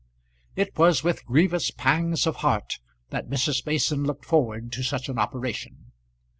[0.55, 2.79] It was with grievous pangs of heart
[3.11, 3.63] that Mrs.
[3.67, 5.91] Mason looked forward to such an operation.